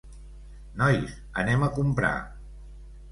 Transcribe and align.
Nois, 0.81 1.11
anem 1.43 1.65
a 1.67 1.69
comprar. 1.75 2.15